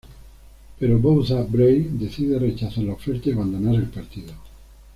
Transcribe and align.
Pero 0.79 0.97
Bouza-Brey 0.97 1.91
decide 1.99 2.39
rechazar 2.39 2.83
la 2.85 2.93
oferta 2.93 3.29
y 3.29 3.33
abandonar 3.33 3.75
el 3.75 3.85
partido. 3.91 4.33